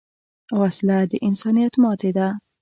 وسله 0.59 0.97
د 1.11 1.13
انسانیت 1.27 1.73
ماتې 1.83 2.09
ده 2.17 2.27